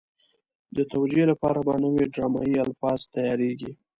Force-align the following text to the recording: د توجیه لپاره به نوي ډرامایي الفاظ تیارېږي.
د 0.75 0.77
توجیه 0.93 1.25
لپاره 1.31 1.59
به 1.67 1.73
نوي 1.83 2.05
ډرامایي 2.13 2.55
الفاظ 2.65 2.99
تیارېږي. 3.13 3.71